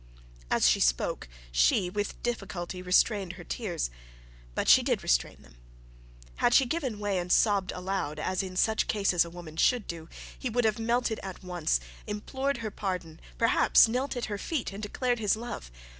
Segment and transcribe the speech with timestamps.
[0.49, 3.91] As she spoke she with difficulty restrained her tears;
[4.55, 5.57] but she did restrain them.
[6.37, 10.09] Had she given way and sobbed about, as in such cases a woman should do,
[10.39, 14.81] he would have melted at once, implored her pardon, perhaps knelt at her feet and
[14.81, 15.69] declared his love.